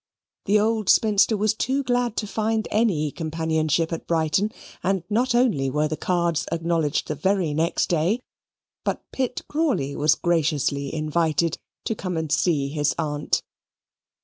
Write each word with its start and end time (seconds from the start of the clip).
The 0.45 0.59
old 0.59 0.89
spinster 0.89 1.37
was 1.37 1.53
too 1.53 1.83
glad 1.83 2.17
to 2.17 2.25
find 2.25 2.67
any 2.71 3.11
companionship 3.11 3.93
at 3.93 4.07
Brighton, 4.07 4.49
and 4.81 5.03
not 5.11 5.35
only 5.35 5.69
were 5.69 5.87
the 5.87 5.95
cards 5.95 6.47
acknowledged 6.51 7.07
the 7.07 7.13
very 7.13 7.53
next 7.53 7.87
day, 7.89 8.19
but 8.83 9.03
Pitt 9.11 9.43
Crawley 9.47 9.95
was 9.95 10.15
graciously 10.15 10.91
invited 10.91 11.59
to 11.85 11.93
come 11.93 12.17
and 12.17 12.31
see 12.31 12.69
his 12.69 12.95
aunt. 12.97 13.43